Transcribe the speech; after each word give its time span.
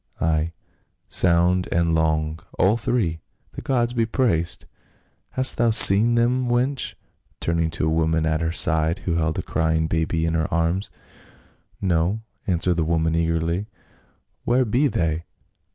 "Ay, 0.19 0.51
sound 1.07 1.67
and 1.71 1.93
long, 1.93 2.39
all 2.57 2.75
three, 2.75 3.21
the 3.51 3.61
gods 3.61 3.93
be 3.93 4.03
praised! 4.03 4.65
Hast 5.29 5.57
thou 5.57 5.69
seen 5.69 6.15
them, 6.15 6.47
wench?" 6.49 6.95
turning 7.39 7.69
to 7.69 7.85
a 7.85 7.89
woman 7.93 8.25
at 8.25 8.41
her 8.41 8.51
side, 8.51 8.97
who 9.05 9.17
held 9.17 9.37
a 9.37 9.43
crying 9.43 9.85
baby 9.85 10.25
in 10.25 10.33
her 10.33 10.51
arms. 10.51 10.89
"No," 11.79 12.21
answered 12.47 12.77
the 12.77 12.83
woman 12.83 13.13
eagerly, 13.13 13.67
"where 14.43 14.65
be 14.65 14.87
they? 14.87 15.25